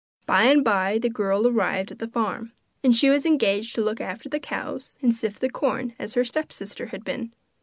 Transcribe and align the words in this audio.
By 0.25 0.45
and 0.45 0.63
by 0.63 0.97
the 0.97 1.11
girl 1.11 1.47
arrived 1.47 1.91
at 1.91 1.99
the 1.99 2.07
farm, 2.07 2.53
and 2.83 2.95
she 2.95 3.11
was 3.11 3.23
engaged 3.23 3.75
to 3.75 3.83
look 3.83 4.01
after 4.01 4.29
the 4.29 4.39
cows 4.39 4.97
and 5.03 5.13
sift 5.13 5.41
the 5.41 5.47
corn 5.51 5.93
as 5.99 6.15
her 6.15 6.25
stepsister 6.25 6.87
had 6.87 7.05
been. 7.05 7.33